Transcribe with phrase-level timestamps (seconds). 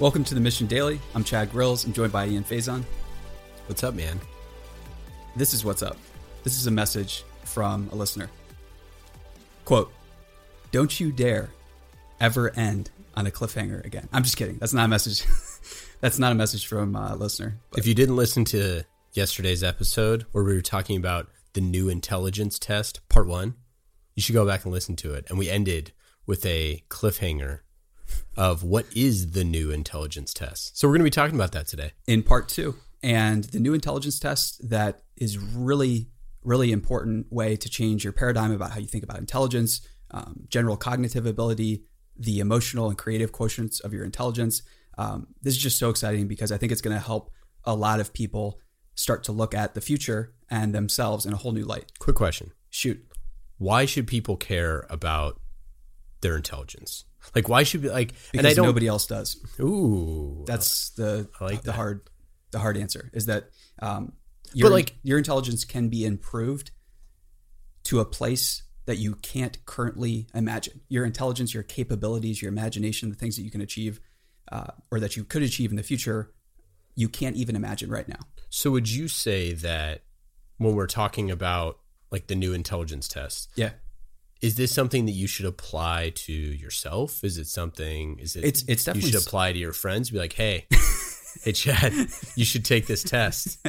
[0.00, 0.98] Welcome to the Mission Daily.
[1.14, 1.84] I'm Chad Grills.
[1.84, 2.84] I'm joined by Ian Faison.
[3.66, 4.18] What's up, man?
[5.36, 5.98] This is what's up.
[6.42, 8.30] This is a message from a listener.
[9.66, 9.92] Quote,
[10.72, 11.50] don't you dare
[12.18, 14.08] ever end on a cliffhanger again.
[14.10, 14.56] I'm just kidding.
[14.56, 15.26] That's not a message.
[16.00, 17.58] That's not a message from a listener.
[17.76, 22.58] If you didn't listen to yesterday's episode where we were talking about the new intelligence
[22.58, 23.52] test, part one,
[24.14, 25.26] you should go back and listen to it.
[25.28, 25.92] And we ended
[26.24, 27.58] with a cliffhanger
[28.36, 30.78] of what is the new intelligence test.
[30.78, 31.92] So we're going to be talking about that today.
[32.06, 32.76] in part two.
[33.02, 36.08] And the new intelligence test that is really,
[36.42, 40.76] really important way to change your paradigm about how you think about intelligence, um, general
[40.76, 41.84] cognitive ability,
[42.16, 44.62] the emotional and creative quotients of your intelligence.
[44.98, 47.30] Um, this is just so exciting because I think it's going to help
[47.64, 48.60] a lot of people
[48.94, 51.92] start to look at the future and themselves in a whole new light.
[51.98, 53.02] Quick question Shoot.
[53.56, 55.39] Why should people care about
[56.20, 57.04] their intelligence?
[57.34, 59.36] Like, why should be like, Because and I don't, nobody else does.
[59.60, 61.72] ooh, That's the like the that.
[61.72, 62.00] hard
[62.50, 64.12] the hard answer is that um,
[64.54, 66.70] your, like- your intelligence can be improved
[67.84, 70.80] to a place that you can't currently imagine.
[70.88, 74.00] Your intelligence, your capabilities, your imagination, the things that you can achieve
[74.50, 76.32] uh, or that you could achieve in the future,
[76.96, 78.18] you can't even imagine right now.
[78.48, 80.02] So would you say that
[80.58, 81.78] when we're talking about
[82.10, 83.70] like the new intelligence test, Yeah,
[84.40, 87.22] is this something that you should apply to yourself?
[87.24, 88.18] Is it something?
[88.18, 88.44] Is it?
[88.44, 90.10] It's- it's definitely you should apply to your friends.
[90.10, 90.66] Be like, hey,
[91.44, 91.92] hey, Chad,
[92.36, 93.58] you should take this test.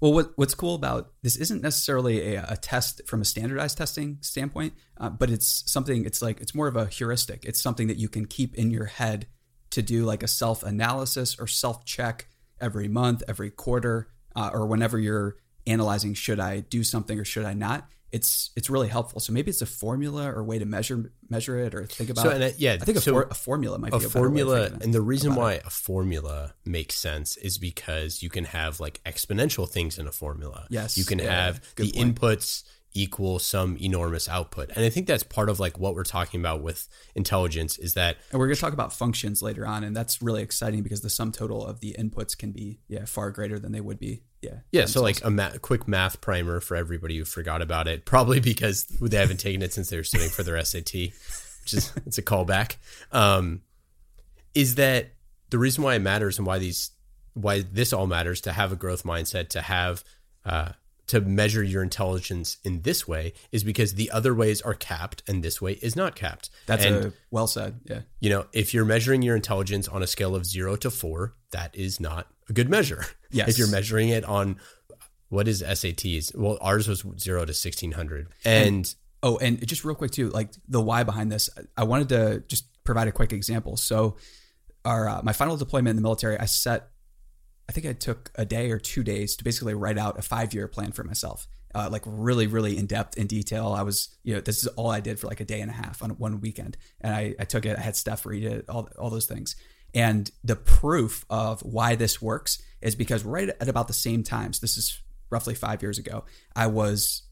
[0.00, 4.18] Well, what, what's cool about this isn't necessarily a, a test from a standardized testing
[4.20, 6.04] standpoint, uh, but it's something.
[6.04, 7.44] It's like it's more of a heuristic.
[7.44, 9.26] It's something that you can keep in your head
[9.70, 12.28] to do like a self analysis or self check
[12.60, 15.34] every month, every quarter, uh, or whenever you're
[15.66, 17.88] analyzing should I do something or should I not.
[18.10, 19.20] It's it's really helpful.
[19.20, 22.22] So maybe it's a formula or way to measure measure it or think about.
[22.22, 24.08] So and uh, yeah, I think a, so for, a formula might a be a,
[24.08, 28.30] better way of formula, and the reason why a formula makes sense is because you
[28.30, 30.66] can have like exponential things in a formula.
[30.70, 32.16] Yes, you can yeah, have the point.
[32.16, 32.64] inputs
[32.98, 36.62] equal some enormous output, and I think that's part of like what we're talking about
[36.62, 40.20] with intelligence is that And we're going to talk about functions later on, and that's
[40.20, 43.72] really exciting because the sum total of the inputs can be yeah far greater than
[43.72, 47.24] they would be yeah Yeah, so like a ma- quick math primer for everybody who
[47.24, 50.62] forgot about it, probably because they haven't taken it since they were studying for their
[50.64, 52.76] SAT, which is it's a callback.
[53.12, 53.62] Um,
[54.54, 55.12] is that
[55.50, 56.90] the reason why it matters and why these
[57.34, 60.02] why this all matters to have a growth mindset to have
[60.44, 60.70] uh,
[61.08, 65.42] to measure your intelligence in this way is because the other ways are capped and
[65.42, 66.50] this way is not capped.
[66.66, 70.06] that's and a well said yeah you know, if you're measuring your intelligence on a
[70.06, 73.04] scale of zero to four, that is not a good measure.
[73.30, 73.50] Yes.
[73.50, 74.56] If you're measuring it on
[75.28, 76.34] what is SATs?
[76.34, 78.28] Well, ours was zero to 1600.
[78.44, 82.42] And, Oh, and just real quick too, like the why behind this, I wanted to
[82.46, 83.76] just provide a quick example.
[83.76, 84.16] So,
[84.84, 86.88] our uh, my final deployment in the military, I set,
[87.68, 90.54] I think I took a day or two days to basically write out a five
[90.54, 93.74] year plan for myself, uh, like really, really in depth, in detail.
[93.76, 95.74] I was, you know, this is all I did for like a day and a
[95.74, 97.78] half on one weekend, and I, I took it.
[97.78, 99.56] I had Steph read it, all all those things.
[99.94, 104.60] And the proof of why this works is because right at about the same times,
[104.60, 105.00] this is
[105.30, 106.24] roughly five years ago,
[106.54, 107.22] I was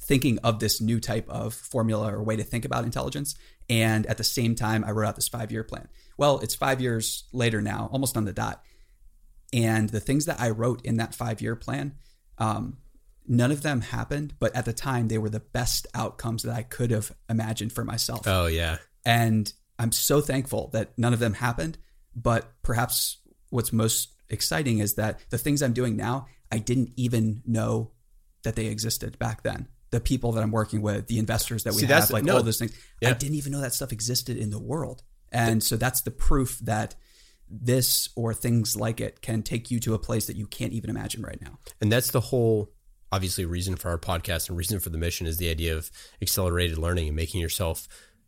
[0.00, 3.34] thinking of this new type of formula or way to think about intelligence.
[3.70, 5.88] And at the same time, I wrote out this five year plan.
[6.16, 8.62] Well, it's five years later now, almost on the dot.
[9.54, 11.94] And the things that I wrote in that five year plan,
[12.38, 12.78] um,
[13.26, 14.34] none of them happened.
[14.40, 17.84] But at the time, they were the best outcomes that I could have imagined for
[17.84, 18.26] myself.
[18.26, 18.78] oh, yeah.
[19.06, 21.78] And I'm so thankful that none of them happened.
[22.16, 23.18] But perhaps
[23.50, 27.92] what's most exciting is that the things I'm doing now, I didn't even know
[28.42, 29.68] that they existed back then.
[29.90, 32.42] The people that I'm working with, the investors that we See, have, like no, all
[32.42, 32.76] those things.
[33.04, 35.04] I didn't even know that stuff existed in the world.
[35.30, 36.96] And so that's the proof that
[37.48, 40.90] this or things like it can take you to a place that you can't even
[40.90, 41.58] imagine right now.
[41.80, 42.72] And that's the whole,
[43.12, 45.90] obviously, reason for our podcast and reason for the mission is the idea of
[46.22, 47.86] accelerated learning and making yourself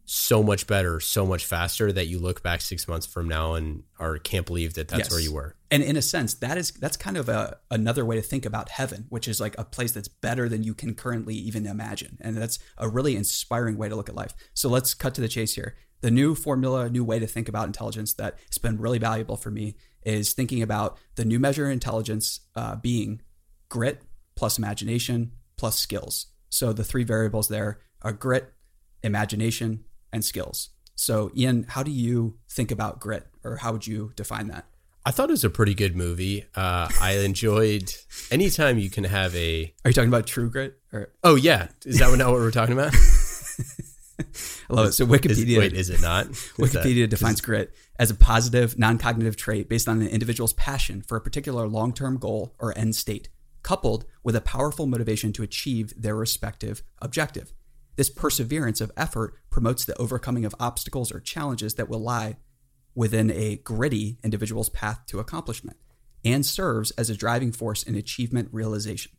[0.09, 3.83] so much better, so much faster that you look back six months from now and
[3.99, 5.11] are can't believe that that's Yes.
[5.11, 5.57] where you were.
[5.69, 8.69] And in a sense, that is that's kind of a another way to think about
[8.69, 12.19] heaven, which is like a place that's better than you can currently even imagine.
[12.21, 14.33] And that's a really inspiring way to look at life.
[14.55, 15.75] So let's cut to the chase here.
[16.03, 19.51] The new formula, new way to think about intelligence that has been really valuable for
[19.51, 23.23] me is thinking about the new measure of intelligence uh, being
[23.69, 24.03] grit
[24.37, 26.27] plus imagination plus skills.
[26.51, 28.53] So the three variables there are grit,
[29.03, 30.71] imagination, and skills.
[30.95, 34.67] So Ian, how do you think about grit, or how would you define that?
[35.05, 36.45] I thought it was a pretty good movie.
[36.55, 37.93] Uh, I enjoyed
[38.31, 39.73] anytime you can have a.
[39.85, 40.79] Are you talking about True Grit?
[40.93, 42.93] Or Oh yeah, is that what- not what we're talking about?
[44.71, 44.93] I love it.
[44.93, 46.31] So Is, Wikipedia wait, is it not?
[46.31, 51.03] Is that- Wikipedia defines grit as a positive, non-cognitive trait based on an individual's passion
[51.03, 53.29] for a particular long-term goal or end state,
[53.63, 57.53] coupled with a powerful motivation to achieve their respective objective.
[57.97, 62.37] This perseverance of effort promotes the overcoming of obstacles or challenges that will lie
[62.95, 65.77] within a gritty individual's path to accomplishment
[66.25, 69.13] and serves as a driving force in achievement realization.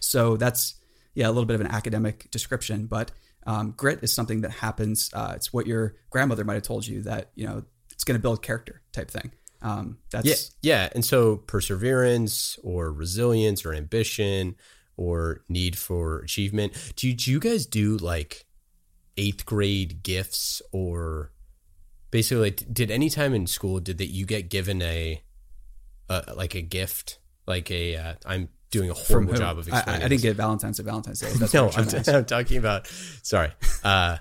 [0.00, 0.76] So that's
[1.14, 3.10] yeah, a little bit of an academic description, but
[3.46, 5.10] um, grit is something that happens.
[5.12, 8.22] Uh, it's what your grandmother might have told you that you know it's going to
[8.22, 9.32] build character type thing.
[9.62, 10.26] Um, that's
[10.62, 10.88] Yeah, yeah.
[10.94, 14.56] And so perseverance or resilience or ambition
[14.96, 16.72] or need for achievement.
[16.96, 18.44] Do you, do you guys do like
[19.16, 21.32] eighth grade gifts or
[22.10, 25.22] basically like, did any time in school did that you get given a,
[26.08, 30.02] a like a gift like a uh, I'm doing a horrible job of explaining.
[30.02, 31.30] I, I didn't get Valentine's to Valentine's Day.
[31.38, 32.08] That's no, I'm, I'm, trying to ask.
[32.08, 32.88] I'm talking about.
[33.22, 33.52] Sorry.
[33.84, 34.16] Uh,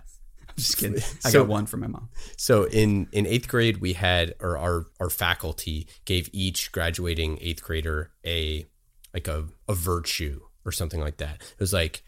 [0.50, 0.98] I'm just kidding.
[1.26, 2.10] I So- got one from my mom.
[2.36, 7.64] So in in eighth grade, we had or our our faculty gave each graduating eighth
[7.64, 8.66] grader a
[9.14, 11.36] like a a virtue or something like that.
[11.36, 12.04] It was like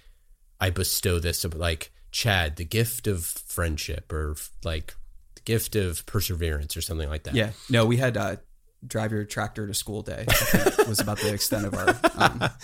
[0.59, 4.95] I bestow this like Chad, the gift of friendship, or like
[5.35, 7.35] the gift of perseverance, or something like that.
[7.35, 8.35] Yeah, no, we had uh,
[8.85, 10.25] drive your tractor to school day.
[10.87, 11.89] Was about the extent of our.
[12.15, 12.49] Um,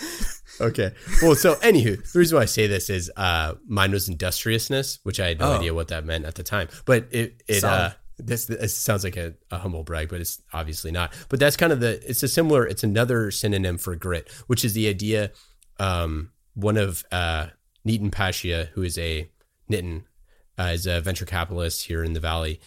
[0.60, 0.92] Okay.
[1.22, 5.18] Well, so anywho, the reason why I say this is uh, mine was industriousness, which
[5.18, 5.56] I had no Oh.
[5.56, 6.68] idea what that meant at the time.
[6.84, 8.46] But it it uh, this,
[8.76, 11.14] sounds like a, a humble brag, but it's obviously not.
[11.30, 14.74] But that's kind of the it's a similar it's another synonym for grit, which is
[14.74, 15.30] the idea.
[15.78, 17.46] Um, one of uh,
[17.88, 19.30] Nitin Pasha, who is a
[19.72, 20.02] Nitin,
[20.58, 22.60] uh, is a venture capitalist here in the valley.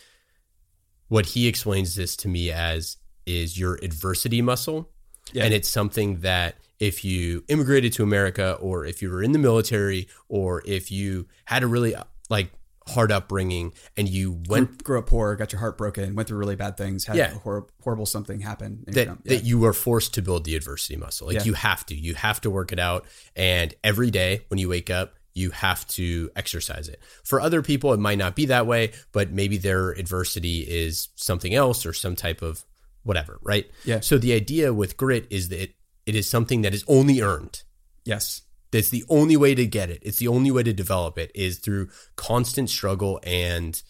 [1.09, 4.89] What he explains this to me as is your adversity muscle
[5.31, 5.45] Yeah.
[5.45, 9.39] and it's something that if you immigrated to America or if you were in the
[9.39, 11.95] military or if you had a really
[12.29, 12.51] like
[12.87, 16.57] hard upbringing and you went grew up poor, got your heart broken, went through really
[16.57, 17.31] bad things, had Yeah.
[17.35, 18.83] a hor- horrible something happen.
[18.87, 19.15] that, yeah.
[19.25, 21.27] that you are forced to build the adversity muscle.
[21.27, 21.43] Like Yeah.
[21.45, 23.05] you have to, you have to work it out.
[23.37, 26.99] And every day when you wake up, you have to exercise it.
[27.23, 31.55] For other people, it might not be that way, but maybe their adversity is something
[31.55, 32.65] else or some type of
[33.03, 33.69] whatever, right?
[33.85, 33.99] Yeah.
[34.01, 37.63] So the idea with grit is that it, it is something that is only earned.
[38.05, 38.41] yes,
[38.71, 39.99] That's the only way to get it.
[40.01, 43.81] It's the only way to develop it is through constant struggle and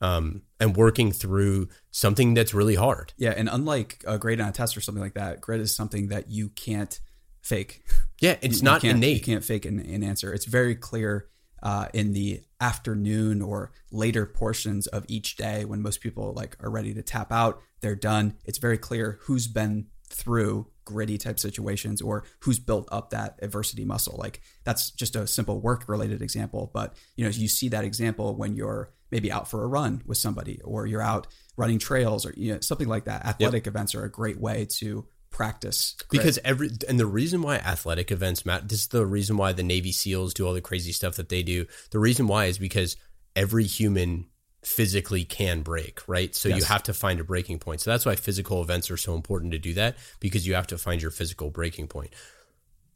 [0.00, 3.12] um and working through something that's really hard.
[3.16, 6.08] yeah, and unlike a grade on a test or something like that, grit is something
[6.08, 7.00] that you can't
[7.42, 7.84] fake.
[8.20, 9.18] Yeah, it's You not can't, innate.
[9.18, 10.32] You can't fake an, an answer.
[10.32, 11.28] It's very clear
[11.64, 16.70] uh, in the afternoon or later portions of each day when most people like are
[16.70, 17.60] ready to tap out.
[17.80, 18.36] They're done.
[18.44, 23.84] It's very clear who's been through gritty type situations or who's built up that adversity
[23.84, 24.16] muscle.
[24.18, 28.36] Like that's just a simple work related example, but you know you see that example
[28.36, 31.26] when you're maybe out for a run with somebody or you're out
[31.56, 33.24] running trails or you know something like that.
[33.24, 36.10] Athletic events are a great way to practice grit.
[36.10, 39.64] because every and the reason why athletic events matter this is the reason why the
[39.64, 41.66] navy seals do all the crazy stuff that they do.
[41.90, 42.96] The reason why is because
[43.34, 44.26] every human
[44.62, 46.34] physically can break right?
[46.34, 47.80] So you have to find a breaking point.
[47.80, 50.78] So that's why physical events are so important to do that because you have to
[50.78, 52.14] find your physical breaking point.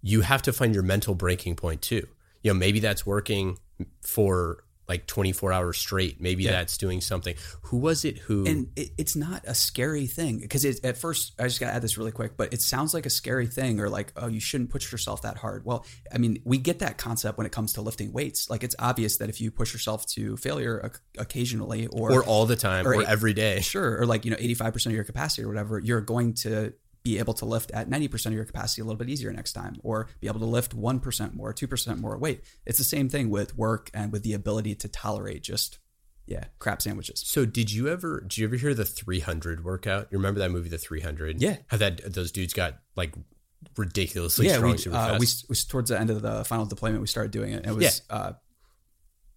[0.01, 2.07] You have to find your mental breaking point too.
[2.43, 3.59] You know maybe that's working
[4.01, 6.21] for like 24 hours straight.
[6.21, 6.53] Maybe Yeah.
[6.53, 7.35] that's doing something.
[7.63, 11.45] Who was it who and it, it's not a scary thing because at first i
[11.45, 14.13] just gotta add this really quick but it sounds like a scary thing or like
[14.17, 15.65] oh you shouldn't push yourself that hard.
[15.65, 18.49] Well i mean we get that concept when it comes to lifting weights.
[18.49, 22.47] Like it's obvious that if you push yourself to failure oc- occasionally or, or all
[22.47, 23.61] the time or or, every day.
[23.61, 27.19] Sure or like you know 85% of your capacity or whatever you're going to be
[27.19, 30.09] able to lift at 90% of your capacity a little bit easier next time or
[30.21, 33.91] be able to lift 1% more 2% more weight it's the same thing with work
[33.95, 35.79] and with the ability to tolerate just
[36.27, 40.09] yeah crap sandwiches So did you ever did you ever hear the 300 workout?
[40.11, 41.41] You remember that movie, The 300?
[41.41, 41.57] Yeah.
[41.69, 43.15] How that those dudes got like
[43.77, 47.07] ridiculously yeah, strong we, uh, we, we towards the end of the final deployment, we
[47.07, 47.67] started doing it.
[47.67, 48.17] It was, yeah.
[48.17, 48.33] Uh,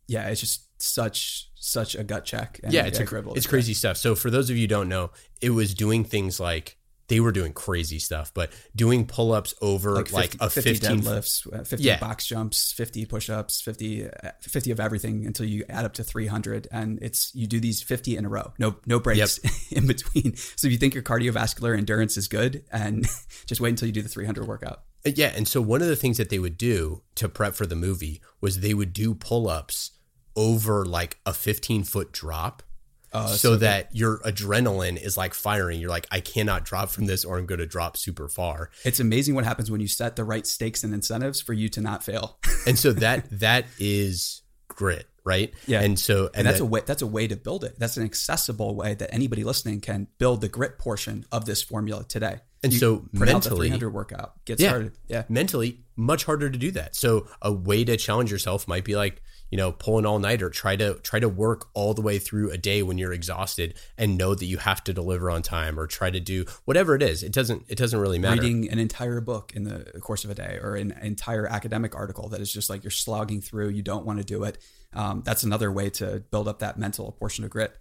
[0.07, 2.59] yeah, it's just such such a gut check.
[2.63, 3.33] And yeah, it's a, incredible.
[3.35, 3.97] it's crazy stuff.
[3.97, 6.77] So for those of you who don't know, it was doing things like
[7.11, 11.01] they were doing crazy stuff, but doing pull ups over like, Like, a 50 15
[11.01, 11.99] deadlifts, uh, 50 Yeah.
[11.99, 16.69] box jumps, 50 push-ups, 50, uh, 50 of everything until you add up to 300.
[16.71, 19.39] And it's, you do these 50 in a row, no, no breaks
[19.71, 20.37] in between.
[20.37, 23.05] So if you think your cardiovascular endurance is good and
[23.45, 24.83] just wait until you do the 300 workout.
[25.03, 27.75] Yeah, and so one of the things that they would do to prep for the
[27.75, 29.91] movie was they would do pull-ups
[30.37, 32.63] over like a 15 foot drop.
[33.13, 35.79] Oh, so, so that your adrenaline is like firing.
[35.81, 38.69] You're like, I cannot drop from this or I'm going to drop super far.
[38.85, 41.81] It's amazing what happens when you set the right stakes and incentives for you to
[41.81, 42.39] not fail.
[42.67, 45.51] And so that that is grit, right?
[45.65, 45.81] Yeah.
[45.81, 47.77] And so, and, and that's that- a way that's a way to build it.
[47.79, 52.05] That's an accessible way that anybody listening can build the grit portion of this formula
[52.07, 52.39] today.
[52.63, 54.69] And You so print out the mentally- 300 workout, get Yeah.
[54.69, 54.91] started.
[55.07, 55.23] Yeah.
[55.27, 56.95] mentally much harder to do that.
[56.95, 60.49] So a way to challenge yourself might be like, you know, pull an all nighter,
[60.49, 64.17] try to try to work all the way through a day when you're exhausted and
[64.17, 67.21] know that you have to deliver on time or try to do whatever it is.
[67.21, 68.41] It doesn't it doesn't really matter.
[68.41, 72.29] Reading an entire book in the course of a day or an entire academic article
[72.29, 74.57] that is just like you're slogging through, you don't want to do it.
[74.93, 77.77] Um, that's another way to build up that mental portion of grit.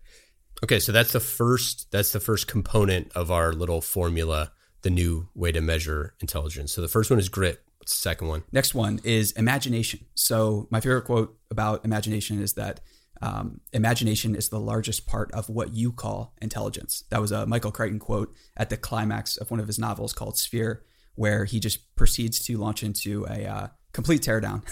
[0.62, 5.28] Okay, so that's the first that's the first component of our little formula, the new
[5.34, 6.72] way to measure intelligence.
[6.72, 7.62] So the first one is grit.
[7.86, 8.42] Second one?
[8.52, 10.00] Next one is imagination.
[10.14, 12.80] So, my favorite quote about imagination is that
[13.22, 17.04] um, imagination is the largest part of what you call intelligence.
[17.10, 20.38] That was a Michael Crichton quote at the climax of one of his novels called
[20.38, 20.84] Sphere,
[21.14, 24.62] where he just proceeds to launch into a uh, complete teardown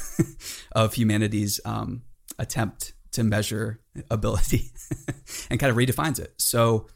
[0.72, 2.02] of humanity's um,
[2.38, 4.70] attempt to measure ability
[5.50, 6.34] and kind of redefines it.
[6.38, 6.86] So,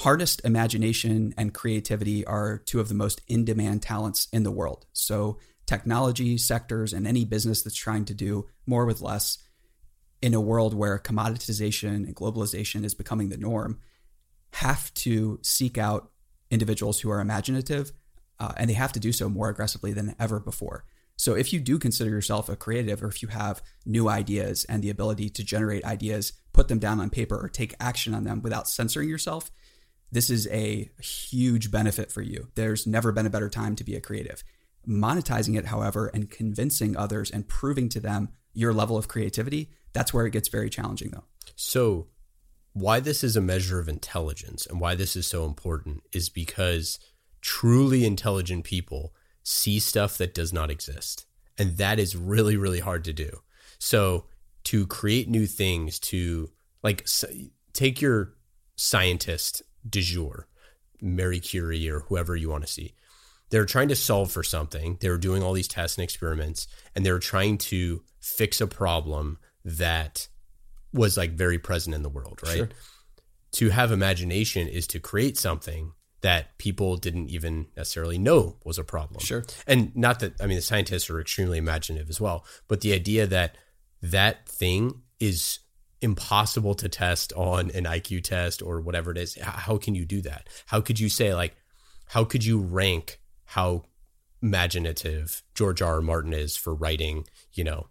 [0.00, 4.86] hardest imagination and creativity are two of the most in demand talents in the world.
[4.92, 5.38] So,
[5.72, 9.38] technology sectors and any business that's trying to do more with less
[10.20, 13.78] in a world where commoditization and globalization is becoming the norm
[14.52, 16.10] have to seek out
[16.50, 17.90] individuals who are imaginative
[18.38, 20.84] uh, and they have to do so more aggressively than ever before.
[21.16, 24.82] So if you do consider yourself a creative or if you have new ideas and
[24.82, 28.42] the ability to generate ideas, put them down on paper or take action on them
[28.42, 29.50] without censoring yourself,
[30.10, 32.48] this is a huge benefit for you.
[32.56, 34.44] There's never been a better time to be a creative.
[34.86, 40.12] Monetizing it, however, and convincing others and proving to them your level of creativity, that's
[40.12, 41.24] where it gets very challenging though.
[41.56, 42.08] So,
[42.72, 46.98] why this is a measure of intelligence and why this is so important is because
[47.42, 49.12] truly intelligent people
[49.42, 51.26] see stuff that does not exist.
[51.58, 53.42] And that is really, really hard to do.
[53.78, 54.26] So,
[54.64, 56.50] to create new things, to
[56.82, 57.06] like
[57.72, 58.34] take your
[58.76, 60.46] scientist du jour,
[61.00, 62.94] Mary Curie or whoever you want to see.
[63.52, 64.96] They're trying to solve for something.
[65.00, 66.66] They were doing all these tests and experiments,
[66.96, 70.26] and they were trying to fix a problem that
[70.94, 72.56] was like very present in the world, right?
[72.56, 72.68] Sure.
[73.52, 75.92] To have imagination is to create something
[76.22, 79.20] that people didn't even necessarily know was a problem.
[79.20, 79.44] Sure.
[79.66, 83.26] And not that I mean the scientists are extremely imaginative as well, but the idea
[83.26, 83.58] that
[84.00, 85.58] that thing is
[86.00, 90.22] impossible to test on an IQ test or whatever it is, how can you do
[90.22, 90.48] that?
[90.64, 91.54] How could you say like
[92.06, 93.18] how could you rank
[93.54, 93.84] how
[94.42, 95.94] imaginative George R.
[95.94, 96.00] R.
[96.02, 97.86] Martin is for writing, you know,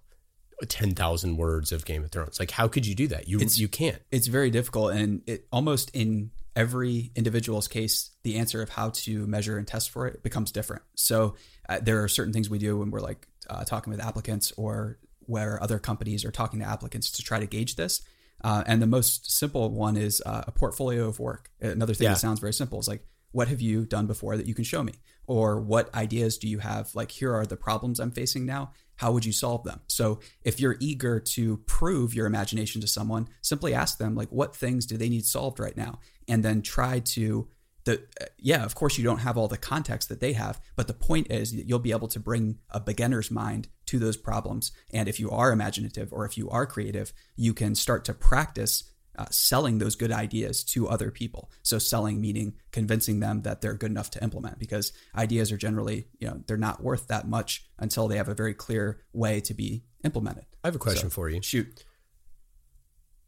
[0.67, 2.39] 10,000 words of Game of Thrones?
[2.39, 3.27] Like how could you do that?
[3.27, 4.01] You It's- you can't.
[4.11, 9.25] it's very difficult and it almost in every individual's case the answer of how to
[9.25, 11.33] measure and test for it becomes different so
[11.69, 14.99] uh, there are certain things we do when we're like uh, talking with applicants or
[15.21, 18.01] where other companies are talking to applicants to try to gauge this
[18.43, 22.13] uh, and the most simple one is uh, a portfolio of work another thing Yeah.
[22.15, 24.83] that sounds very simple is like what have you done before that you can show
[24.83, 24.93] me?
[25.25, 26.93] Or what ideas do you have?
[26.93, 28.71] Like here are the problems i'm facing now.
[28.95, 29.81] How would you solve them?
[29.87, 34.55] So if you're eager to prove your imagination to someone simply ask them like what
[34.55, 35.99] things do they need solved right now?
[36.27, 37.47] And then try to
[37.83, 38.03] the
[38.37, 41.31] yeah of course you don't have all the context that they have but the point
[41.31, 44.71] is that you'll be able to bring a beginner's mind to those problems.
[44.93, 48.83] And if you are imaginative or if you are creative you can start to practice
[49.17, 51.51] uh, selling those good ideas to other people.
[51.63, 56.07] So selling meaning convincing them that they're good enough to implement because ideas are generally,
[56.19, 59.53] you know, they're not worth that much until they have a very clear way to
[59.53, 60.45] be implemented.
[60.63, 61.41] I have a question So- for you.
[61.41, 61.83] Shoot.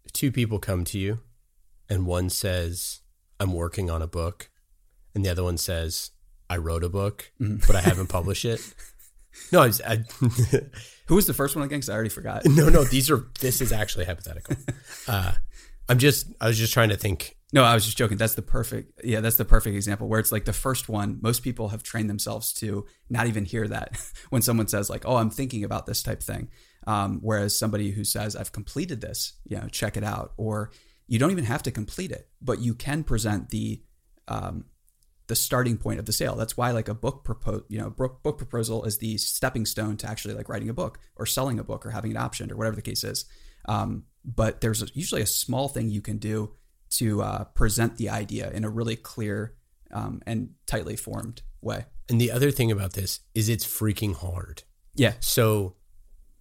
[0.05, 1.19] If two people come to you
[1.89, 3.01] and one says,
[3.39, 4.49] I'm working on a book,
[5.15, 6.11] and the other one says,
[6.49, 8.61] I wrote a book, but I haven't published it.
[9.51, 10.03] No, I, was, I
[11.07, 11.79] Who was the first one again?
[11.79, 12.45] Because I already forgot.
[12.45, 12.83] no, no.
[12.83, 13.25] These are.
[13.39, 14.55] This is actually hypothetical.
[15.07, 15.31] Uh,
[15.89, 16.27] I'm just.
[16.39, 17.37] I was just trying to think.
[17.51, 18.17] No, I was just joking.
[18.17, 21.19] That's the perfect, yeah, that's the perfect example where it's like the first one.
[21.21, 25.17] Most people have trained themselves to not even hear that when someone says like, "Oh,
[25.17, 26.49] I'm thinking about this type thing,"
[26.87, 30.71] um, whereas somebody who says, "I've completed this," you know, check it out, or
[31.07, 33.83] you don't even have to complete it, but you can present the
[34.27, 34.65] um,
[35.27, 36.35] the starting point of the sale.
[36.35, 39.97] That's why like a book propose, you know, book, book proposal is the stepping stone
[39.97, 42.57] to actually like writing a book or selling a book or having it optioned or
[42.57, 43.25] whatever the case is.
[43.67, 46.53] Um, but there's a, usually a small thing you can do
[46.91, 49.55] to uh, present the idea in a really clear
[49.91, 51.85] um, and tightly formed way.
[52.09, 54.63] And the other thing about this is it's freaking hard.
[54.95, 55.75] Yeah, So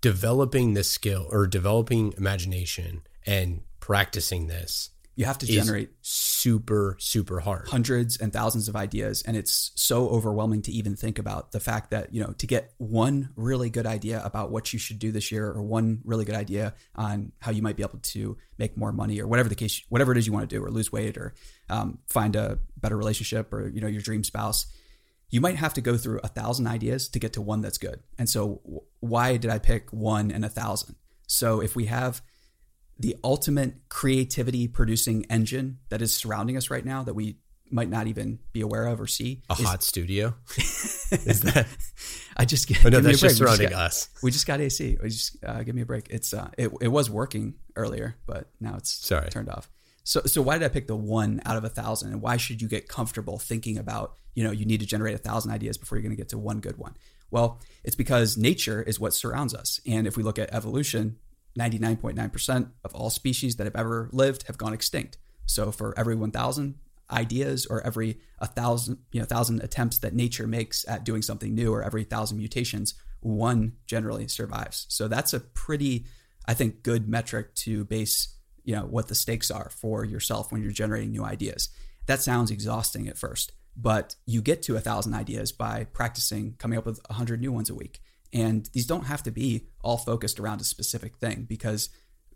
[0.03, 7.41] developing this skill or developing imagination and practicing this you have to generate super super
[7.41, 7.69] hard.
[7.69, 11.91] hundreds and thousands of ideas and it's so overwhelming to even think about the fact
[11.91, 15.31] that you know to get one really good idea about what you should do this
[15.31, 18.93] year or one really good idea on how you might be able to make more
[18.93, 21.17] money or whatever the case whatever it is you want to do or lose weight
[21.19, 21.35] or
[21.69, 24.67] um, find a better relationship or you know your dream spouse
[25.31, 28.01] you might have to go through a thousand ideas to get to one that's good
[28.19, 28.61] and so
[29.01, 32.23] why did i pick one and a thousand so if we have
[33.03, 37.37] the ultimate creativity producing engine that is surrounding us right now that we
[37.69, 39.43] might not even be aware of or see.
[39.51, 40.35] A is- hot studio.
[40.57, 41.67] is that?
[42.37, 42.85] I just get.
[42.87, 44.09] Oh no, give me a that's just We surrounding got, us.
[44.23, 44.99] We just got AC.
[45.03, 46.09] We just uh, give me a break.
[46.11, 49.29] It's uh, it, it was working earlier, but now it's Sorry.
[49.31, 49.69] turned off.
[50.05, 52.13] So so why did I pick the one out of a thousand?
[52.13, 55.19] And why should you get comfortable thinking about you know you need to generate a
[55.19, 56.97] thousand ideas before you're going to get to one good one?
[57.33, 61.17] Well, it's because nature is what surrounds us, and if we look at evolution,
[61.59, 65.19] 99.9% of all species that have ever lived have gone extinct.
[65.47, 66.77] So for every 1,000
[67.11, 71.55] ideas or every a thousand you know thousand attempts that nature makes at doing something
[71.55, 74.87] new or every thousand mutations one generally survives.
[74.89, 76.07] So that's a pretty
[76.47, 80.63] i think good metric to base you know what the stakes are for yourself when
[80.63, 81.69] you're generating new ideas.
[82.07, 86.79] That sounds exhausting at first but you get to a thousand ideas by practicing coming
[86.79, 88.01] up with a hundred new ones a week
[88.33, 91.89] and these don't have to be all focused around a specific thing because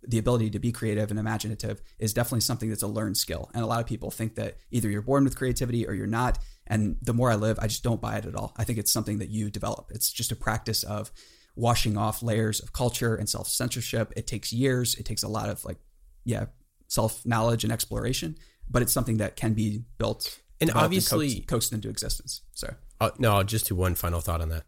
[0.06, 3.50] the ability to be creative and imaginative is definitely something that's a learned skill.
[3.54, 6.38] And a lot of people think that either you're born with creativity or you're not.
[6.66, 8.52] And the more I live, I just don't buy it at all.
[8.56, 9.90] I think it's something that you develop.
[9.90, 11.10] It's just a practice of
[11.56, 14.12] washing off layers of culture and self censorship.
[14.16, 15.78] It takes years, it takes a lot of like,
[16.24, 16.46] yeah,
[16.88, 18.36] self knowledge and exploration,
[18.70, 22.42] but it's something that can be built And obviously- coaxed, coaxed into existence.
[22.52, 24.66] So, Uh, no, I'll just do one final thought on that.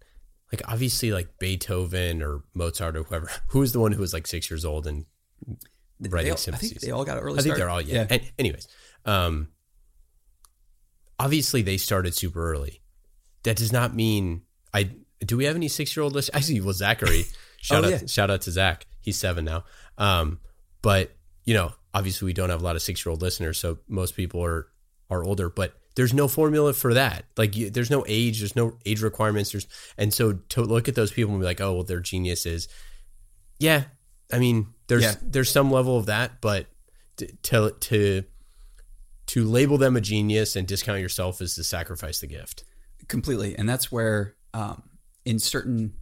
[0.53, 4.27] Like obviously, like Beethoven or Mozart or whoever, who was the one who was like
[4.27, 5.05] six years old and
[6.01, 6.71] writing they all, I symphonies?
[6.71, 7.59] think they all got an early I think start.
[7.59, 8.07] they're all yeah.
[8.09, 8.67] An- anyways,
[9.05, 9.49] um,
[11.19, 12.81] obviously they started super early.
[13.45, 14.43] That does not mean
[14.75, 14.91] I.
[15.21, 16.35] Do we have any six year old listeners?
[16.43, 17.25] Actually, well, Zachary.
[17.61, 18.07] Shout Oh, out, yeah.
[18.07, 18.87] shout out to Zach.
[19.01, 19.65] He's seven now.
[19.99, 20.39] Um,
[20.81, 21.11] but
[21.45, 24.15] you know, obviously we don't have a lot of six year old listeners, so most
[24.15, 24.69] people are
[25.11, 25.51] are older.
[25.51, 27.25] But there's no formula for that.
[27.37, 28.39] Like, you, there's no age.
[28.39, 29.51] There's no age requirements.
[29.51, 29.67] There's
[29.99, 32.69] and so to look at those people and be like, oh, well, they're geniuses.
[33.59, 33.83] Yeah,
[34.33, 35.15] I mean, there's Yeah.
[35.21, 36.67] there's some level of that, but
[37.43, 38.23] to to
[39.27, 42.63] to label them a genius and discount yourself is to sacrifice the gift.
[43.09, 44.83] completely and that's where um,
[45.25, 45.95] in certain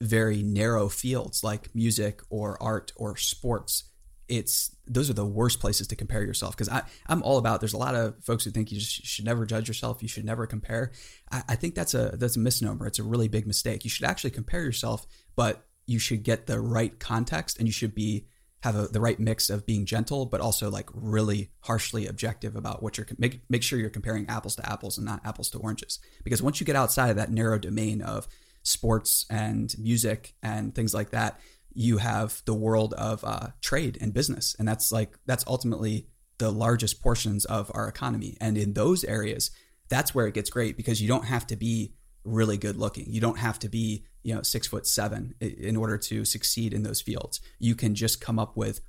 [0.00, 3.84] very narrow fields like music or art or sports
[4.30, 7.74] it's those are the worst places to compare yourself because I I'm all about there's
[7.74, 10.46] a lot of folks who think you just should never judge yourself you should never
[10.46, 10.92] compare.
[11.30, 13.84] I, I think that's a that's a misnomer it's a really big mistake.
[13.84, 17.94] You should actually compare yourself but you should get the right context and you should
[17.94, 18.26] be
[18.62, 22.82] have a, the right mix of being gentle but also like really harshly objective about
[22.82, 25.98] what you're make make sure you're comparing apples to apples and not apples to oranges.
[26.22, 28.28] Because once you get outside of that narrow domain of
[28.62, 31.40] sports and music and things like that
[31.72, 34.56] you have the world of uh, trade and business.
[34.58, 36.06] And that's like that's ultimately
[36.38, 38.36] the largest portions of our economy.
[38.40, 39.50] And in those areas
[39.90, 41.92] that's where it gets great because you don't have to be
[42.24, 43.06] really good looking.
[43.08, 46.82] You don't have to be you know six foot seven in order to succeed in
[46.82, 47.40] those fields.
[47.58, 48.80] You can just come up with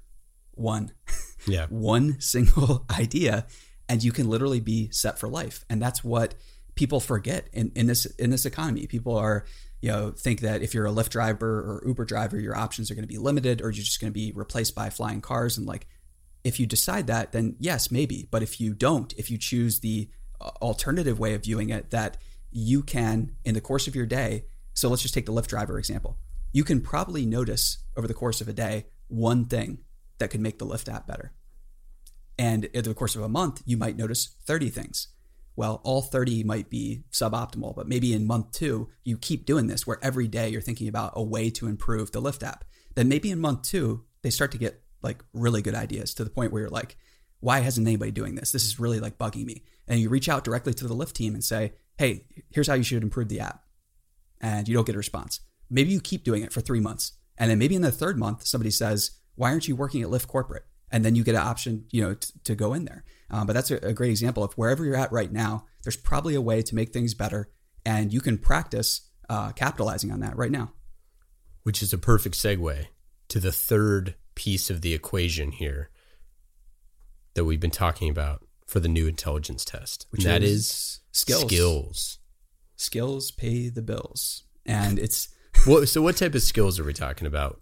[0.52, 0.94] one
[1.48, 1.66] Yeah.
[1.70, 3.48] one single idea
[3.90, 5.66] and you can literally be set for life.
[5.70, 6.36] And that's what
[6.76, 8.88] people forget in, in this in this economy.
[8.88, 9.46] People are
[9.82, 12.96] you know think that if you're a lyft driver or uber driver your options are
[12.96, 15.58] going to be limited or you're just going to be replaced by flying cars.
[15.58, 15.88] And like
[16.44, 18.28] if you decide that then yes maybe.
[18.30, 22.18] But if you don't if you choose the uh, alternative way of viewing it that
[22.52, 25.78] you can in the course of your day so let's just take the lyft driver
[25.78, 26.18] example.
[26.54, 29.80] You can probably notice over the course of a day one thing
[30.18, 31.34] that could make the lyft app better.
[32.38, 35.08] And in the course of a month, you might notice 30 things.
[35.56, 39.86] Well, all 30 might be suboptimal, but maybe in month two, you keep doing this
[39.86, 42.64] where every day you're thinking about a way to improve the Lyft app.
[42.96, 46.30] Then maybe in month two, they start to get like really good ideas to the
[46.30, 46.98] point where you're like,
[47.40, 48.52] why hasn't anybody doing this?
[48.52, 49.64] This is really like bugging me.
[49.88, 52.84] And you reach out directly to the Lyft team and say, hey, here's how you
[52.84, 53.64] should improve the app.
[54.40, 55.42] And you don't get a response.
[55.70, 57.14] Maybe you keep doing it for three months.
[57.38, 60.28] And then maybe in the third month, somebody says, why aren't you working at Lyft
[60.28, 60.66] corporate?
[60.92, 63.04] And then you get an option, you know, t- to go in there.
[63.30, 66.36] Um, but that's a, a great example of wherever you're at right now, there's probably
[66.36, 67.50] a way to make things better.
[67.86, 70.74] And you can practice uh, capitalizing on that right now.
[71.64, 72.88] which is a perfect segue
[73.30, 75.90] to the third piece of the equation here
[77.36, 80.06] that we've been talking about for the new intelligence test.
[80.10, 81.44] Which and that is is skills.
[81.44, 82.20] Skills.
[82.76, 84.44] Skills pay the bills.
[84.66, 85.30] And it's
[85.86, 87.62] so, what type of skills are we talking about?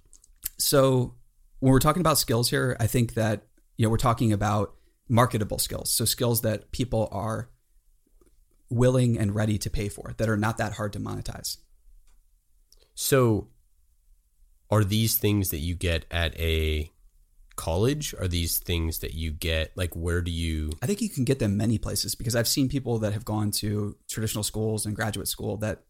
[0.58, 1.16] so
[1.60, 3.44] when we're talking about skills here, I think that
[3.78, 4.74] you know we're talking about
[5.08, 5.92] marketable skills.
[5.92, 7.50] So skills that people are
[8.70, 11.58] willing and ready to pay for that are not that hard to monetize.
[12.94, 13.48] So,
[14.70, 16.92] are these things that you get at a
[17.56, 18.14] college?
[18.20, 21.40] Are these things that you get like where do you I think you can get
[21.40, 25.28] them many places because I've seen people that have gone to traditional schools and graduate
[25.28, 25.84] school that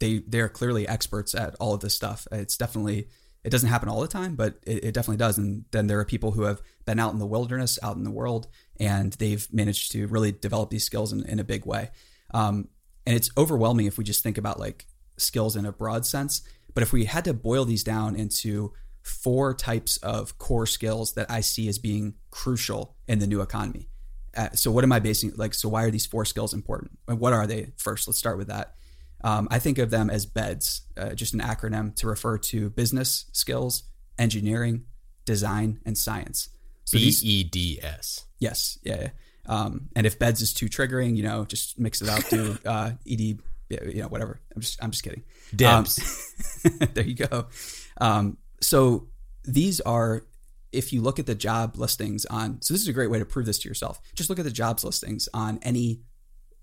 [0.00, 2.26] they they're clearly experts at all of this stuff.
[2.32, 3.08] It's definitely
[3.44, 5.38] it doesn't happen all the time, but it, it definitely does.
[5.38, 8.10] And then there are people who have been out in the wilderness, out in the
[8.10, 8.48] world,
[8.80, 11.90] and they've managed to really develop these skills in, in a big way.
[12.32, 12.68] Um,
[13.06, 14.86] and it's overwhelming if we just think about like
[15.18, 16.42] skills in a broad sense.
[16.72, 21.30] But if we had to boil these down into four types of core skills that
[21.30, 23.90] I see as being crucial in the new economy.
[24.34, 25.54] Uh, so what am I basing like?
[25.54, 26.98] So why are these four skills important?
[27.06, 27.72] And what are they?
[27.76, 28.74] First, let's start with that.
[29.24, 33.24] Um, I think of them as BEDS, uh, just an acronym to refer to business
[33.32, 33.84] skills,
[34.18, 34.84] engineering,
[35.24, 36.50] design, and science.
[36.84, 38.26] So B E D S.
[38.38, 39.00] Yes, yeah.
[39.00, 39.08] yeah.
[39.46, 42.90] Um, and if BEDS is too triggering, you know, just mix it up to uh,
[43.10, 43.40] ED, you
[43.94, 44.40] know, whatever.
[44.54, 45.22] I'm just, I'm just kidding.
[45.56, 46.62] Debs.
[46.66, 47.46] Um, there you go.
[47.98, 49.08] Um, so
[49.44, 50.26] these are,
[50.70, 53.24] if you look at the job listings on, so this is a great way to
[53.24, 54.00] prove this to yourself.
[54.14, 56.00] Just look at the jobs listings on any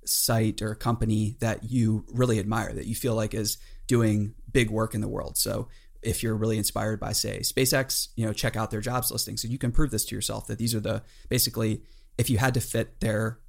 [0.06, 4.94] site or company that you really admire, that you feel like is doing big work
[4.94, 5.38] in the world.
[5.38, 5.68] So
[6.02, 9.42] if you're really inspired by, say, SpaceX, you know, check out their jobs listings.
[9.42, 11.84] So you can prove this to yourself that these are the basically,
[12.18, 13.40] if you had to fit their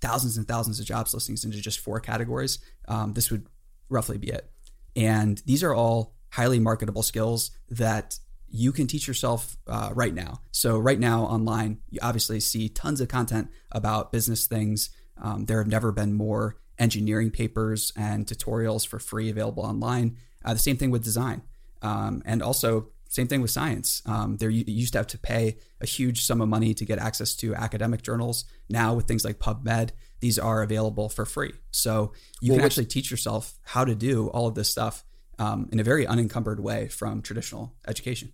[0.00, 2.58] thousands and thousands of jobs listings into just four categories,
[2.88, 3.46] um, this would
[3.88, 4.50] roughly be it.
[4.96, 10.40] And these are all highly marketable skills that you can teach yourself uh, right now.
[10.50, 14.90] So, right now online, you obviously see tons of content about business things.
[15.20, 20.16] Um, there have never been more engineering papers and tutorials for free available online.
[20.44, 21.42] Uh, the same thing with design.
[21.82, 24.02] Um, and also, same thing with science.
[24.06, 26.98] Um, there you used to have to pay a huge sum of money to get
[26.98, 28.44] access to academic journals.
[28.68, 31.52] Now, with things like PubMed, these are available for free.
[31.72, 35.04] So you well, can actually teach yourself how to do all of this stuff
[35.40, 38.32] um, in a very unencumbered way from traditional education.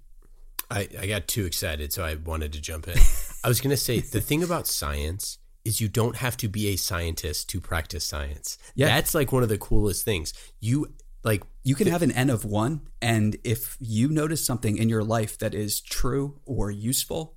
[0.71, 2.99] I, I got too excited, so I wanted to jump in.
[3.45, 6.69] I was going to say the thing about science is you don't have to be
[6.69, 8.57] a scientist to practice science.
[8.75, 8.87] Yeah.
[8.87, 10.33] That's like one of the coolest things.
[10.61, 14.89] You like you can have an n of 1 and if you notice something in
[14.89, 17.37] your life that is true or useful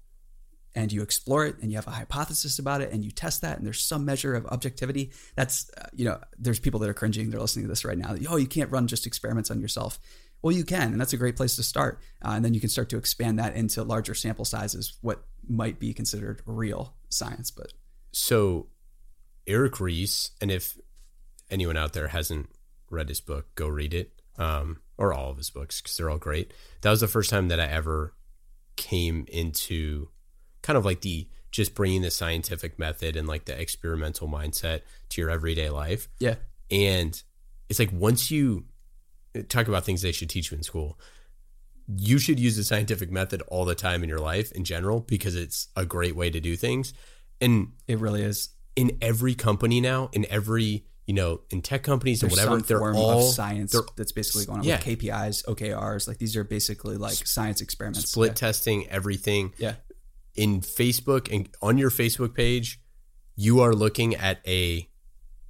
[0.75, 3.57] and you explore it and you have a hypothesis about it and you test that
[3.57, 7.31] and there's some measure of objectivity that's uh, you know there's people that are cringing
[7.31, 9.99] they're listening to this right now oh you can't run just experiments on yourself
[10.43, 12.69] well you can and that's a great place to start uh, and then you can
[12.69, 17.73] start to expand that into larger sample sizes what might be considered real science but
[18.19, 18.67] so
[19.47, 20.77] eric Ries, and if
[21.49, 22.49] anyone out there hasn't
[22.89, 26.17] read his book go read it um, or all of his books because they're all
[26.17, 28.13] great that was the first time that i ever
[28.75, 30.07] came into
[30.61, 35.21] kind of like the just bringing the scientific method and like the experimental mindset to
[35.21, 36.07] your everyday life.
[36.19, 36.35] Yeah.
[36.69, 37.21] And
[37.69, 38.65] it's like once you
[39.47, 40.99] talk about things they should teach you in school,
[41.87, 45.35] you should use the scientific method all the time in your life in general because
[45.35, 46.93] it's a great way to do things.
[47.41, 48.49] And it really is.
[48.75, 52.93] In every company now, in every you know, in tech companies There's or whatever, they're
[52.93, 54.75] all science that's basically going on yeah.
[54.75, 56.07] with KPIs, OKRs.
[56.07, 58.11] Like these are basically like science experiments.
[58.11, 58.33] Split yeah.
[58.35, 59.53] testing, everything.
[59.57, 59.73] Yeah
[60.39, 62.79] in Facebook and on your Facebook page,
[63.35, 64.87] you are looking at a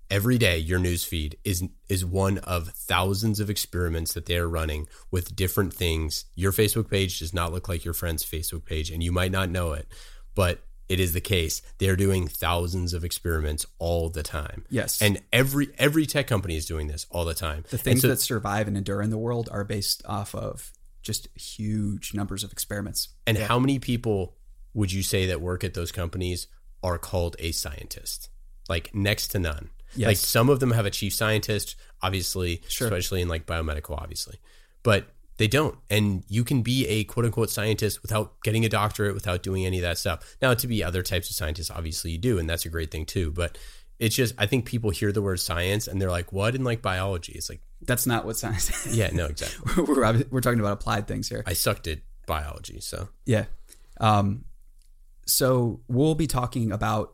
[0.09, 4.49] every day your news feed is is one of thousands of experiments that they are
[4.49, 6.25] running with different things.
[6.33, 9.51] Your Facebook page does not look like your friend's Facebook page and you might not
[9.51, 9.87] know it,
[10.33, 11.61] but it is the case.
[11.77, 14.65] They're doing thousands of experiments all the time.
[14.69, 15.01] Yes.
[15.01, 17.63] And every every tech company is doing this all the time.
[17.69, 20.71] The things so, that survive and endure in the world are based off of
[21.03, 23.09] just huge numbers of experiments.
[23.27, 23.45] And yeah.
[23.45, 24.35] how many people
[24.73, 26.47] would you say that work at those companies
[26.83, 28.29] are called a scientist?
[28.67, 29.69] Like next to none.
[29.95, 30.07] Yes.
[30.07, 32.87] Like some of them have a chief scientist, obviously, sure.
[32.87, 34.39] especially in like biomedical, obviously,
[34.83, 35.07] but
[35.39, 35.77] they don't.
[35.89, 39.77] And you can be a quote unquote scientist without getting a doctorate, without doing any
[39.77, 40.35] of that stuff.
[40.41, 43.05] Now, to be other types of scientists, obviously you do, and that's a great thing
[43.05, 43.31] too.
[43.31, 43.57] But
[43.99, 46.81] it's just, I think people hear the word science and they're like, what in like
[46.81, 47.33] biology?
[47.33, 48.97] It's like, that's not what science is.
[48.97, 49.83] yeah, no, exactly.
[49.87, 51.43] we're, we're talking about applied things here.
[51.47, 53.07] I sucked at biology, so.
[53.25, 53.45] Yeah.
[54.01, 54.43] Um,
[55.25, 57.13] so we'll be talking about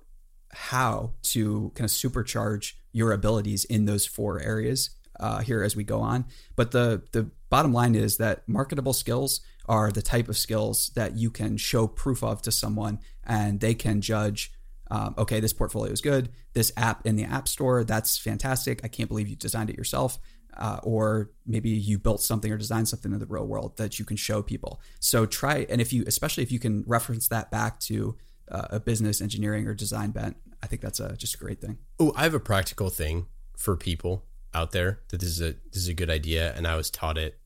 [0.51, 5.83] how to kind of supercharge your abilities in those four areas uh, here as we
[5.83, 6.25] go on.
[6.55, 11.15] But the the bottom line is that marketable skills are the type of skills that
[11.15, 14.51] you can show proof of to someone, and they can judge.
[14.91, 16.29] Um, okay, this portfolio is good.
[16.53, 18.81] This app in the app store, that's fantastic.
[18.83, 20.19] I can't believe you designed it yourself
[20.57, 24.05] uh, or maybe you built something or designed something in the real world that you
[24.05, 24.79] can show people.
[24.99, 28.15] So try, and if you, especially if you can reference that back to
[28.51, 31.77] uh, a business, engineering, or design bent, I think that's a, just a great thing.
[31.99, 35.83] Oh, I have a practical thing for people out there that this is a this
[35.83, 37.37] is a good idea, and I was taught it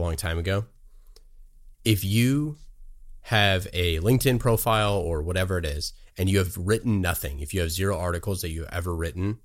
[0.00, 0.64] a long time ago.
[1.84, 2.56] If you
[3.22, 7.60] have a LinkedIn profile or whatever it is, and you have written nothing, if you
[7.60, 9.38] have zero articles that you've ever written,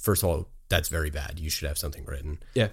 [0.00, 1.40] first of all, that's very bad.
[1.40, 2.38] You should have something written.
[2.54, 2.68] Yeah.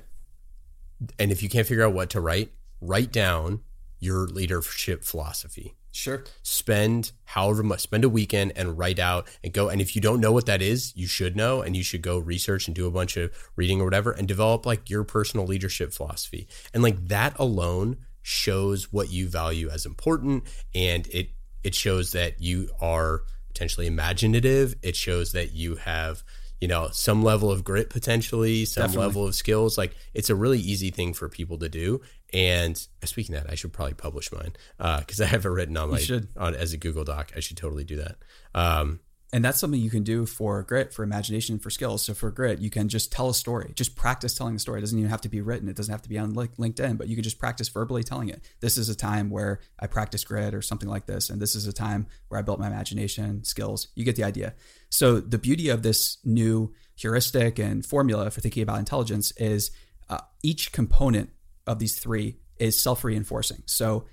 [1.18, 3.62] And if you can't figure out what to write, write down
[4.00, 5.76] your leadership philosophy.
[5.98, 6.24] Sure.
[6.44, 9.68] Spend however much, spend a weekend and write out and go.
[9.68, 12.20] And if you don't know what that is, you should know and you should go
[12.20, 15.92] research and do a bunch of reading or whatever and develop like your personal leadership
[15.92, 16.48] philosophy.
[16.72, 20.44] And like that alone shows what you value as important
[20.76, 21.32] and it
[21.64, 24.76] it shows that you are potentially imaginative.
[24.84, 26.24] It shows that you have
[26.62, 29.06] you know some level of grit potentially some Definitely.
[29.06, 32.02] level of skills like it's a really easy thing for people to do
[32.34, 34.54] and uh, speaking of that i should probably publish mine
[35.00, 35.98] because uh, i have it written on my
[36.36, 37.32] on as a google doc.
[37.36, 38.18] I should totally do that.
[38.54, 39.00] Um,
[39.34, 42.06] and that's something you can do for grit for imagination for skills.
[42.06, 43.74] So for grit you can just tell a story.
[43.76, 44.80] Just practice telling the story.
[44.80, 45.68] It doesn't even have to be written.
[45.68, 48.42] It doesn't have to be on linkedin but you can just practice verbally telling it.
[48.62, 51.68] This is a time where i practice grit or something like this and this is
[51.68, 53.90] a time where i built my imagination skills.
[53.96, 54.54] You get the idea.
[54.90, 59.72] So the beauty of this new heuristic and formula for thinking about intelligence is
[60.10, 61.32] uh, each component
[61.68, 64.06] of these three is self-reinforcing so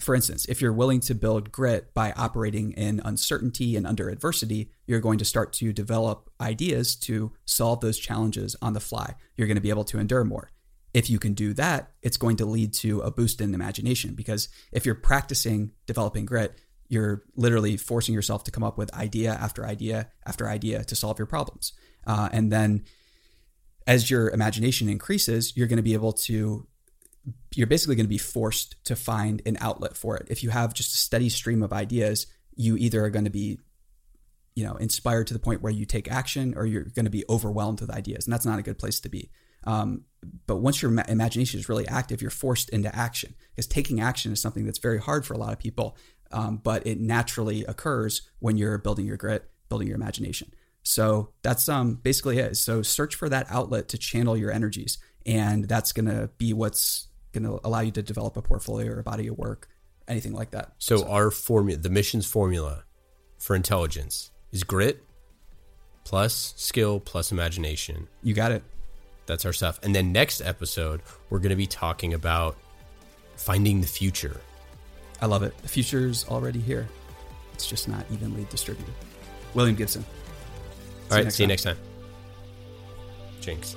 [0.00, 4.70] for instance, if you're willing to build grit by operating in uncertainty and under adversity,
[4.86, 9.14] you're going to start to develop ideas to solve those challenges on the fly.
[9.36, 10.50] You're going to be able to endure more.
[10.92, 14.48] If you can do that, it's going to lead to a boost in imagination because
[14.72, 19.64] if you're practicing developing grit, you're literally forcing yourself to come up with idea after
[19.64, 21.72] idea after idea to solve your problems.
[22.06, 22.84] Uh, and then
[23.86, 26.66] as your imagination increases, you're going to be able to
[27.54, 30.26] you're basically going to be forced to find an outlet for it.
[30.30, 33.58] If you have just a steady stream of ideas, you either are going to be
[34.56, 37.24] you know inspired to the point where you take action or you're going to be
[37.28, 39.30] overwhelmed with ideas and that's not a good place to be.
[39.64, 40.04] Um,
[40.46, 44.40] but once your imagination is really active you're forced into action because taking action is
[44.40, 45.98] something that's very hard for a lot of people
[46.32, 50.52] um, but it naturally occurs when you're building your grit building your imagination.
[50.82, 52.56] So that's um, basically it.
[52.56, 57.08] So search for that outlet to channel your energies and that's going to be what's
[57.32, 59.68] going to allow you to develop a portfolio or a body of work,
[60.08, 60.72] anything like that.
[60.78, 62.84] So, so our formula, the mission's formula
[63.38, 65.04] for intelligence is grit
[66.04, 68.08] plus skill plus imagination.
[68.22, 68.62] You got it.
[69.26, 69.78] That's our stuff.
[69.82, 72.56] And then next episode, we're going to be talking about
[73.36, 74.40] finding the future.
[75.20, 75.56] I love it.
[75.62, 76.88] The future's already here.
[77.54, 78.92] It's just not evenly distributed.
[79.54, 80.04] William Gibson.
[81.10, 81.32] All right.
[81.32, 81.76] See you next time.
[83.40, 83.76] Jinx.